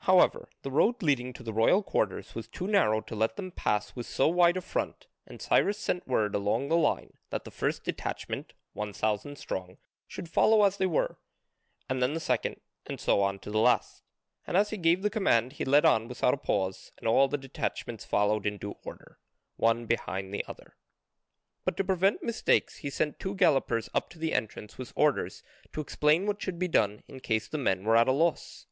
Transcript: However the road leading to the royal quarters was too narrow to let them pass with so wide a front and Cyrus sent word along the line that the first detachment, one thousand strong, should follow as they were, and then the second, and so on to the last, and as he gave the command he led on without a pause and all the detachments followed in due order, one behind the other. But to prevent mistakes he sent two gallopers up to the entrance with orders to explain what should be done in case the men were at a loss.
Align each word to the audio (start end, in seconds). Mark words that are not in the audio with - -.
However 0.00 0.50
the 0.60 0.70
road 0.70 1.02
leading 1.02 1.32
to 1.32 1.42
the 1.42 1.54
royal 1.54 1.82
quarters 1.82 2.34
was 2.34 2.48
too 2.48 2.66
narrow 2.66 3.00
to 3.00 3.14
let 3.14 3.36
them 3.36 3.50
pass 3.50 3.96
with 3.96 4.04
so 4.04 4.28
wide 4.28 4.58
a 4.58 4.60
front 4.60 5.06
and 5.26 5.40
Cyrus 5.40 5.78
sent 5.78 6.06
word 6.06 6.34
along 6.34 6.68
the 6.68 6.76
line 6.76 7.14
that 7.30 7.44
the 7.44 7.50
first 7.50 7.82
detachment, 7.82 8.52
one 8.74 8.92
thousand 8.92 9.38
strong, 9.38 9.78
should 10.06 10.28
follow 10.28 10.64
as 10.64 10.76
they 10.76 10.84
were, 10.84 11.18
and 11.88 12.02
then 12.02 12.12
the 12.12 12.20
second, 12.20 12.60
and 12.84 13.00
so 13.00 13.22
on 13.22 13.38
to 13.38 13.50
the 13.50 13.58
last, 13.58 14.02
and 14.46 14.54
as 14.58 14.68
he 14.68 14.76
gave 14.76 15.00
the 15.00 15.08
command 15.08 15.54
he 15.54 15.64
led 15.64 15.86
on 15.86 16.08
without 16.08 16.34
a 16.34 16.36
pause 16.36 16.92
and 16.98 17.08
all 17.08 17.26
the 17.26 17.38
detachments 17.38 18.04
followed 18.04 18.44
in 18.44 18.58
due 18.58 18.76
order, 18.84 19.18
one 19.56 19.86
behind 19.86 20.30
the 20.34 20.44
other. 20.46 20.76
But 21.64 21.78
to 21.78 21.84
prevent 21.84 22.22
mistakes 22.22 22.80
he 22.84 22.90
sent 22.90 23.18
two 23.18 23.34
gallopers 23.34 23.88
up 23.94 24.10
to 24.10 24.18
the 24.18 24.34
entrance 24.34 24.76
with 24.76 24.92
orders 24.94 25.42
to 25.72 25.80
explain 25.80 26.26
what 26.26 26.42
should 26.42 26.58
be 26.58 26.68
done 26.68 27.02
in 27.08 27.20
case 27.20 27.48
the 27.48 27.56
men 27.56 27.84
were 27.84 27.96
at 27.96 28.08
a 28.08 28.12
loss. 28.12 28.66